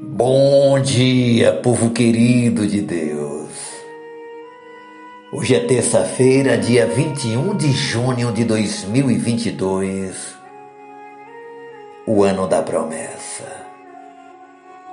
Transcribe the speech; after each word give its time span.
Bom 0.00 0.78
dia, 0.78 1.54
povo 1.54 1.90
querido 1.90 2.64
de 2.68 2.80
Deus. 2.80 3.48
Hoje 5.32 5.56
é 5.56 5.66
terça-feira, 5.66 6.56
dia 6.56 6.86
21 6.86 7.56
de 7.56 7.72
junho 7.72 8.30
de 8.30 8.44
2022, 8.44 10.36
o 12.06 12.22
ano 12.22 12.46
da 12.46 12.62
promessa. 12.62 13.66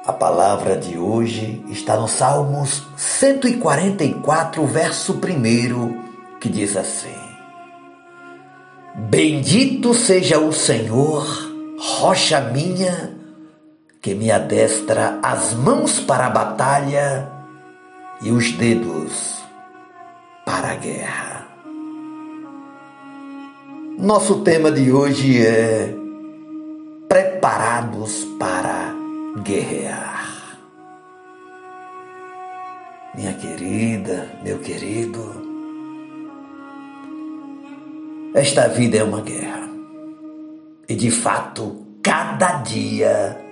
A 0.03 0.11
palavra 0.11 0.75
de 0.75 0.97
hoje 0.97 1.63
está 1.69 1.95
no 1.97 2.07
Salmos 2.07 2.81
144, 2.97 4.65
verso 4.65 5.13
1, 5.13 6.39
que 6.39 6.49
diz 6.49 6.75
assim: 6.75 7.13
Bendito 9.07 9.93
seja 9.93 10.39
o 10.39 10.51
Senhor, 10.51 11.27
rocha 11.77 12.41
minha 12.41 13.14
que 14.05 14.13
me 14.13 14.29
adestra 14.29 15.19
as 15.23 15.55
mãos 15.55 15.99
para 15.99 16.27
a 16.27 16.29
batalha 16.29 17.27
e 18.21 18.29
os 18.29 18.51
dedos 18.51 19.43
para 20.45 20.73
a 20.73 20.75
guerra. 20.75 21.47
Nosso 23.97 24.41
tema 24.41 24.71
de 24.71 24.91
hoje 24.91 25.43
é 25.43 25.91
Preparados 27.09 28.23
para 28.37 28.93
guerrear. 29.43 30.59
Minha 33.15 33.33
querida, 33.33 34.29
meu 34.43 34.59
querido, 34.59 35.33
esta 38.35 38.67
vida 38.67 38.97
é 38.97 39.03
uma 39.03 39.21
guerra. 39.21 39.67
E 40.87 40.93
de 40.93 41.09
fato, 41.09 41.83
cada 42.03 42.61
dia 42.61 43.44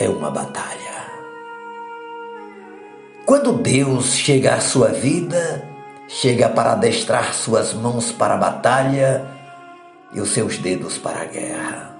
é 0.00 0.08
uma 0.08 0.30
batalha. 0.30 0.80
Quando 3.26 3.52
Deus 3.52 4.14
chega 4.14 4.54
à 4.54 4.60
sua 4.60 4.88
vida, 4.88 5.68
chega 6.08 6.48
para 6.48 6.72
adestrar 6.72 7.34
suas 7.34 7.74
mãos 7.74 8.10
para 8.10 8.34
a 8.34 8.38
batalha 8.38 9.26
e 10.12 10.20
os 10.20 10.30
seus 10.30 10.56
dedos 10.56 10.96
para 10.96 11.20
a 11.20 11.24
guerra. 11.26 11.96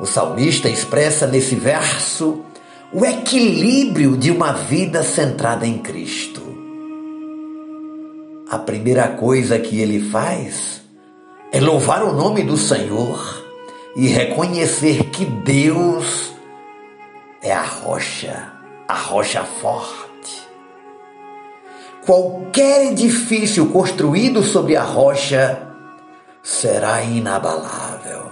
O 0.00 0.06
salmista 0.06 0.68
expressa 0.68 1.26
nesse 1.26 1.54
verso 1.54 2.42
o 2.90 3.04
equilíbrio 3.04 4.16
de 4.16 4.30
uma 4.30 4.52
vida 4.52 5.02
centrada 5.02 5.66
em 5.66 5.78
Cristo. 5.78 6.40
A 8.50 8.58
primeira 8.58 9.08
coisa 9.08 9.58
que 9.58 9.78
ele 9.78 10.10
faz 10.10 10.80
é 11.52 11.60
louvar 11.60 12.02
o 12.02 12.12
nome 12.12 12.42
do 12.42 12.56
Senhor 12.56 13.41
e 13.94 14.08
reconhecer 14.08 15.10
que 15.10 15.24
Deus 15.24 16.32
é 17.42 17.52
a 17.52 17.62
rocha, 17.62 18.52
a 18.88 18.94
rocha 18.94 19.44
forte. 19.44 20.48
Qualquer 22.04 22.86
edifício 22.92 23.66
construído 23.66 24.42
sobre 24.42 24.76
a 24.76 24.82
rocha 24.82 25.68
será 26.42 27.02
inabalável. 27.02 28.30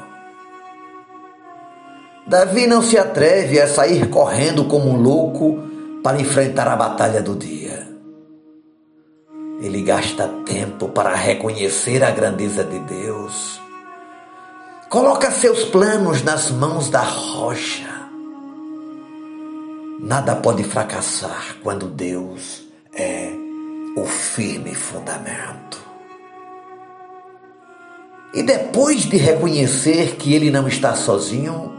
Davi 2.26 2.66
não 2.66 2.82
se 2.82 2.96
atreve 2.96 3.60
a 3.60 3.68
sair 3.68 4.08
correndo 4.08 4.64
como 4.64 4.90
um 4.90 4.96
louco 4.96 5.58
para 6.02 6.20
enfrentar 6.20 6.68
a 6.68 6.76
batalha 6.76 7.20
do 7.20 7.34
dia. 7.34 7.88
Ele 9.60 9.82
gasta 9.82 10.26
tempo 10.46 10.88
para 10.88 11.14
reconhecer 11.14 12.02
a 12.02 12.10
grandeza 12.10 12.64
de 12.64 12.78
Deus 12.80 13.60
Coloca 14.90 15.30
seus 15.30 15.62
planos 15.66 16.24
nas 16.24 16.50
mãos 16.50 16.90
da 16.90 17.00
rocha. 17.00 18.10
Nada 20.00 20.34
pode 20.34 20.64
fracassar 20.64 21.58
quando 21.62 21.86
Deus 21.86 22.62
é 22.92 23.30
o 23.96 24.04
firme 24.04 24.74
fundamento. 24.74 25.78
E 28.34 28.42
depois 28.42 29.02
de 29.02 29.16
reconhecer 29.16 30.16
que 30.16 30.34
ele 30.34 30.50
não 30.50 30.66
está 30.66 30.96
sozinho, 30.96 31.72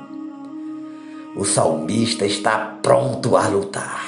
o 1.35 1.43
salmista 1.43 2.25
está 2.25 2.77
pronto 2.81 3.35
a 3.35 3.45
lutar. 3.49 4.05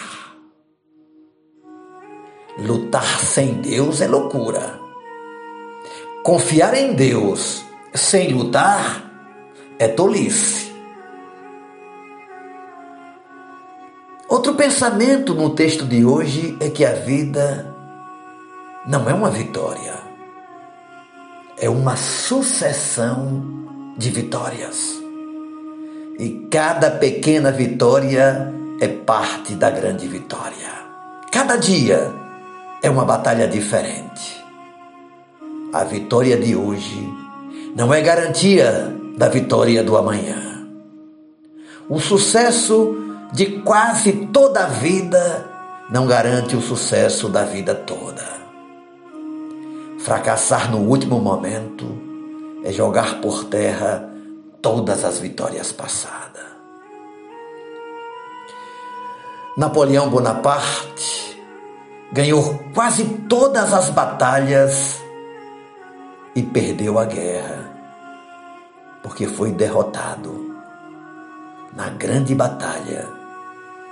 Lutar 2.58 3.20
sem 3.20 3.56
Deus 3.56 4.00
é 4.00 4.08
loucura. 4.08 4.80
Confiar 6.24 6.74
em 6.74 6.94
Deus 6.94 7.66
sem 7.94 8.34
lutar 8.34 9.04
é 9.78 9.88
tolice. 9.88 10.74
Outro 14.28 14.56
pensamento 14.56 15.36
no 15.36 15.52
texto 15.52 15.86
de 15.86 16.04
hoje 16.04 16.58
é 16.60 16.70
que 16.70 16.84
a 16.84 16.94
vida 16.94 17.72
não 18.88 19.08
é 19.08 19.14
uma 19.14 19.30
vitória, 19.30 19.94
é 21.58 21.70
uma 21.70 21.96
sucessão 21.96 23.44
de 23.96 24.10
vitórias. 24.10 25.02
E 26.18 26.48
cada 26.50 26.90
pequena 26.90 27.52
vitória 27.52 28.52
é 28.80 28.88
parte 28.88 29.54
da 29.56 29.70
grande 29.70 30.08
vitória. 30.08 30.72
Cada 31.32 31.56
dia 31.58 32.12
é 32.82 32.90
uma 32.90 33.06
batalha 33.06 33.48
diferente. 33.48 34.44
A 35.72 35.84
vitória 35.84 36.38
de 36.38 36.56
hoje 36.56 37.23
não 37.76 37.94
é 37.94 38.02
garantia 38.02 38.94
da 39.18 39.30
vitória 39.30 39.84
do 39.84 39.98
amanhã. 39.98 40.68
O 41.90 42.00
sucesso 42.00 42.96
de 43.32 43.62
quase 43.62 44.28
toda 44.28 44.64
a 44.64 44.68
vida 44.68 45.50
não 45.90 46.06
garante 46.06 46.56
o 46.56 46.62
sucesso 46.62 47.28
da 47.28 47.44
vida 47.44 47.76
toda. 47.76 48.24
Fracassar 50.00 50.72
no 50.72 50.80
último 50.80 51.20
momento 51.20 51.86
é 52.64 52.72
jogar 52.72 53.22
por 53.22 53.46
terra 53.46 54.10
todas 54.62 55.04
as 55.04 55.20
vitórias 55.20 55.72
passadas. 55.72 56.44
Napoleão 59.58 60.10
Bonaparte 60.10 61.40
ganhou 62.12 62.60
quase 62.74 63.04
todas 63.30 63.74
as 63.74 63.90
batalhas 63.90 65.04
e 66.36 66.42
perdeu 66.42 66.98
a 66.98 67.06
guerra, 67.06 67.63
porque 69.04 69.28
foi 69.28 69.52
derrotado 69.52 70.56
na 71.76 71.90
grande 71.90 72.34
batalha 72.34 73.08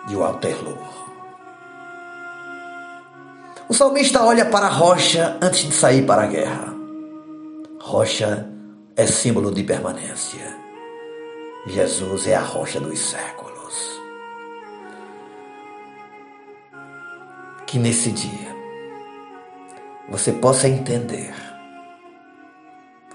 de 0.08 0.16
Waterloo. 0.16 0.78
O 3.68 3.74
salmista 3.74 4.24
olha 4.24 4.46
para 4.46 4.68
a 4.68 4.70
rocha 4.70 5.38
antes 5.42 5.60
de 5.60 5.74
sair 5.74 6.06
para 6.06 6.24
a 6.24 6.28
guerra. 6.28 6.74
Rocha 7.82 8.50
é 8.96 9.06
símbolo 9.06 9.52
de 9.52 9.64
permanência. 9.64 10.58
Jesus 11.68 12.28
é 12.28 12.36
a 12.36 12.42
rocha 12.42 12.80
dos 12.80 12.98
séculos. 13.00 14.02
Que 17.68 17.78
nesse 17.78 18.12
dia 18.12 18.56
você 20.10 20.32
possa 20.34 20.68
entender 20.68 21.34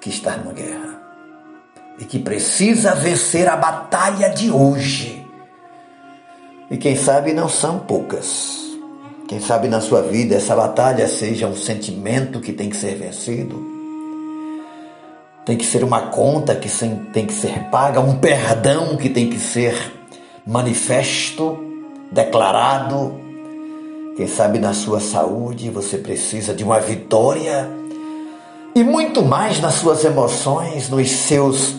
que 0.00 0.08
está 0.08 0.36
numa 0.36 0.52
guerra 0.52 1.05
e 1.98 2.04
que 2.04 2.18
precisa 2.18 2.94
vencer 2.94 3.48
a 3.48 3.56
batalha 3.56 4.28
de 4.28 4.50
hoje. 4.50 5.24
E 6.70 6.76
quem 6.76 6.96
sabe 6.96 7.32
não 7.32 7.48
são 7.48 7.78
poucas. 7.78 8.66
Quem 9.28 9.40
sabe 9.40 9.68
na 9.68 9.80
sua 9.80 10.02
vida 10.02 10.36
essa 10.36 10.54
batalha 10.54 11.06
seja 11.08 11.46
um 11.46 11.56
sentimento 11.56 12.40
que 12.40 12.52
tem 12.52 12.68
que 12.68 12.76
ser 12.76 12.94
vencido. 12.96 13.74
Tem 15.44 15.56
que 15.56 15.64
ser 15.64 15.84
uma 15.84 16.08
conta 16.08 16.54
que 16.56 16.68
tem 17.12 17.26
que 17.26 17.32
ser 17.32 17.70
paga, 17.70 18.00
um 18.00 18.18
perdão 18.18 18.96
que 18.96 19.08
tem 19.08 19.30
que 19.30 19.38
ser 19.38 19.92
manifesto, 20.44 21.58
declarado. 22.10 23.20
Quem 24.16 24.26
sabe 24.26 24.58
na 24.58 24.72
sua 24.72 25.00
saúde 25.00 25.70
você 25.70 25.98
precisa 25.98 26.54
de 26.54 26.64
uma 26.64 26.80
vitória 26.80 27.68
e 28.74 28.82
muito 28.84 29.22
mais 29.22 29.60
nas 29.60 29.74
suas 29.74 30.04
emoções, 30.04 30.88
nos 30.88 31.10
seus 31.10 31.76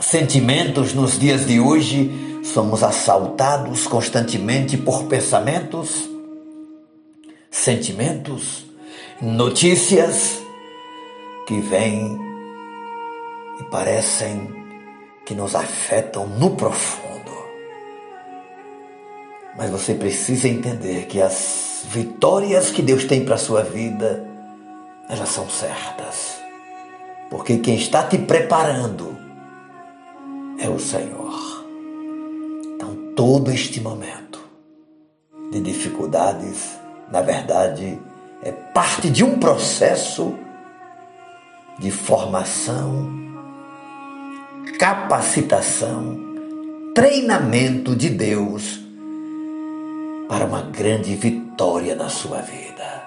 sentimentos 0.00 0.94
nos 0.94 1.18
dias 1.18 1.46
de 1.46 1.60
hoje, 1.60 2.10
somos 2.42 2.82
assaltados 2.82 3.86
constantemente 3.86 4.76
por 4.76 5.04
pensamentos, 5.04 6.08
sentimentos, 7.50 8.64
notícias 9.20 10.40
que 11.46 11.60
vêm 11.60 12.18
e 13.60 13.64
parecem 13.64 14.48
que 15.26 15.34
nos 15.34 15.54
afetam 15.54 16.26
no 16.26 16.56
profundo. 16.56 17.10
Mas 19.56 19.70
você 19.70 19.94
precisa 19.94 20.48
entender 20.48 21.06
que 21.06 21.20
as 21.20 21.84
vitórias 21.90 22.70
que 22.70 22.82
Deus 22.82 23.04
tem 23.04 23.24
para 23.24 23.34
a 23.34 23.38
sua 23.38 23.62
vida 23.62 24.26
elas 25.08 25.28
são 25.28 25.50
certas. 25.50 26.38
Porque 27.28 27.58
quem 27.58 27.74
está 27.74 28.04
te 28.04 28.16
preparando 28.16 29.29
é 30.60 30.68
o 30.68 30.78
Senhor. 30.78 31.30
todo 33.16 33.50
este 33.50 33.82
momento 33.82 34.40
de 35.50 35.60
dificuldades, 35.60 36.78
na 37.12 37.20
verdade, 37.20 37.98
é 38.42 38.50
parte 38.50 39.10
de 39.10 39.22
um 39.22 39.38
processo 39.38 40.34
de 41.78 41.90
formação, 41.90 43.10
capacitação, 44.78 46.18
treinamento 46.94 47.94
de 47.94 48.08
Deus 48.08 48.80
para 50.26 50.46
uma 50.46 50.62
grande 50.62 51.14
vitória 51.14 51.94
na 51.94 52.08
sua 52.08 52.40
vida. 52.40 53.02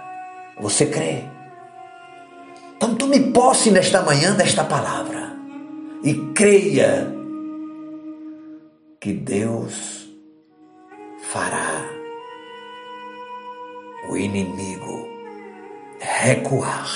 Você 0.59 0.85
crê? 0.85 1.23
Então 2.77 2.93
tome 2.93 3.31
posse 3.31 3.71
nesta 3.71 4.03
manhã 4.03 4.35
desta 4.35 4.63
palavra 4.63 5.35
e 6.03 6.13
creia 6.35 7.22
que 9.03 9.11
Deus 9.11 10.07
fará 11.23 11.85
o 14.07 14.15
inimigo 14.15 15.09
recuar 15.99 16.87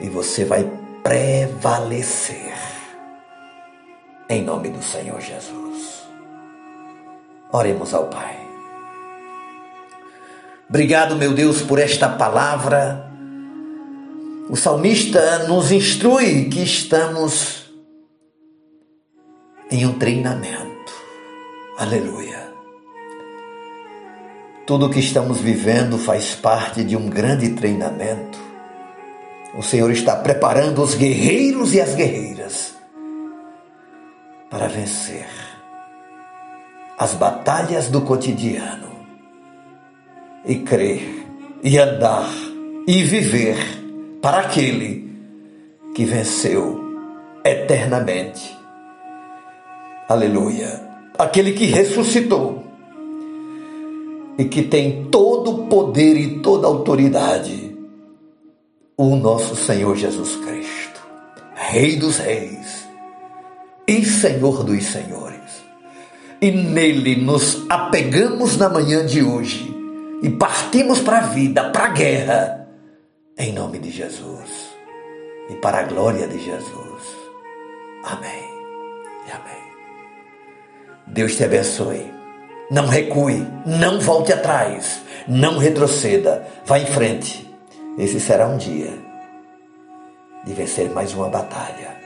e 0.00 0.08
você 0.08 0.44
vai 0.44 0.68
prevalecer 1.04 2.52
em 4.28 4.42
nome 4.42 4.70
do 4.70 4.82
Senhor 4.82 5.20
Jesus. 5.20 6.02
Oremos 7.52 7.94
ao 7.94 8.08
Pai. 8.08 8.36
Obrigado, 10.68 11.14
meu 11.14 11.34
Deus, 11.34 11.62
por 11.62 11.78
esta 11.78 12.08
palavra. 12.08 13.08
O 14.50 14.56
salmista 14.56 15.46
nos 15.46 15.70
instrui 15.70 16.48
que 16.48 16.64
estamos 16.64 17.65
em 19.70 19.86
um 19.86 19.98
treinamento. 19.98 20.92
Aleluia. 21.78 22.52
Tudo 24.66 24.86
o 24.86 24.90
que 24.90 25.00
estamos 25.00 25.40
vivendo 25.40 25.98
faz 25.98 26.34
parte 26.34 26.82
de 26.82 26.96
um 26.96 27.08
grande 27.08 27.50
treinamento. 27.50 28.38
O 29.56 29.62
Senhor 29.62 29.90
está 29.90 30.16
preparando 30.16 30.82
os 30.82 30.94
guerreiros 30.94 31.72
e 31.72 31.80
as 31.80 31.94
guerreiras 31.94 32.74
para 34.50 34.66
vencer 34.68 35.26
as 36.98 37.14
batalhas 37.14 37.88
do 37.88 38.00
cotidiano 38.00 38.88
e 40.44 40.56
crer 40.56 41.26
e 41.62 41.78
andar 41.78 42.30
e 42.86 43.02
viver 43.02 43.56
para 44.22 44.38
aquele 44.40 45.10
que 45.94 46.04
venceu 46.04 46.80
eternamente. 47.44 48.56
Aleluia. 50.08 50.88
Aquele 51.18 51.52
que 51.52 51.66
ressuscitou 51.66 52.62
e 54.38 54.44
que 54.44 54.62
tem 54.62 55.06
todo 55.10 55.50
o 55.50 55.66
poder 55.66 56.16
e 56.16 56.40
toda 56.40 56.66
a 56.66 56.70
autoridade, 56.70 57.76
o 58.96 59.16
nosso 59.16 59.56
Senhor 59.56 59.96
Jesus 59.96 60.36
Cristo, 60.36 61.04
Rei 61.54 61.96
dos 61.96 62.18
Reis 62.18 62.86
e 63.88 64.04
Senhor 64.04 64.62
dos 64.62 64.84
Senhores. 64.84 65.64
E 66.40 66.50
nele 66.50 67.16
nos 67.16 67.64
apegamos 67.68 68.56
na 68.56 68.68
manhã 68.68 69.04
de 69.06 69.22
hoje 69.22 69.74
e 70.22 70.30
partimos 70.30 71.00
para 71.00 71.18
a 71.18 71.26
vida, 71.28 71.70
para 71.70 71.86
a 71.86 71.92
guerra, 71.92 72.68
em 73.38 73.52
nome 73.52 73.78
de 73.78 73.90
Jesus 73.90 74.76
e 75.48 75.54
para 75.54 75.80
a 75.80 75.82
glória 75.84 76.28
de 76.28 76.38
Jesus. 76.38 77.16
Amém 78.04 78.44
e 79.26 79.32
amém. 79.32 79.65
Deus 81.06 81.36
te 81.36 81.44
abençoe. 81.44 82.12
Não 82.70 82.86
recue, 82.86 83.46
não 83.64 84.00
volte 84.00 84.32
atrás, 84.32 85.00
não 85.28 85.56
retroceda, 85.58 86.46
vá 86.64 86.78
em 86.78 86.86
frente. 86.86 87.48
Esse 87.96 88.18
será 88.18 88.48
um 88.48 88.56
dia 88.56 88.92
de 90.44 90.52
vencer 90.52 90.90
mais 90.90 91.14
uma 91.14 91.28
batalha, 91.28 91.96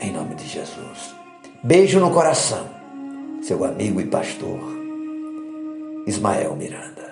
em 0.00 0.12
nome 0.12 0.34
de 0.34 0.46
Jesus. 0.46 1.14
Beijo 1.62 2.00
no 2.00 2.10
coração, 2.10 2.66
seu 3.42 3.64
amigo 3.64 4.00
e 4.00 4.06
pastor 4.06 4.58
Ismael 6.06 6.56
Miranda. 6.56 7.09